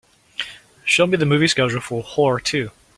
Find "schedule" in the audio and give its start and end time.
1.47-1.79